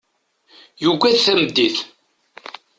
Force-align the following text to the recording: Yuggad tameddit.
Yuggad 0.83 1.17
tameddit. 1.25 1.77